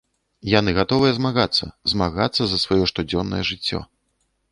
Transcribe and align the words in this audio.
Яны 0.51 0.69
гатовыя 0.77 1.11
змагацца, 1.17 1.65
змагацца 1.93 2.41
за 2.53 2.57
сваё 2.63 2.83
штодзённае 2.93 3.43
жыццё. 3.51 3.79